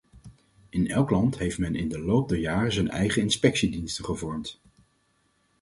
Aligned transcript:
In 0.69 0.87
elk 0.87 1.09
land 1.09 1.37
heeft 1.37 1.57
men 1.57 1.75
in 1.75 1.89
de 1.89 1.99
loop 1.99 2.29
der 2.29 2.37
jaren 2.37 2.71
zijn 2.73 2.89
eigen 2.89 3.21
inspectiediensten 3.21 4.05
gevormd. 4.05 4.59